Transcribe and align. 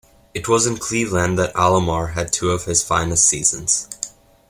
It 0.33 0.47
was 0.47 0.65
in 0.65 0.77
Cleveland 0.77 1.37
that 1.37 1.53
Alomar 1.53 2.13
had 2.13 2.33
two 2.33 2.49
of 2.49 2.65
his 2.65 2.81
finest 2.81 3.23
seasons. 3.27 3.87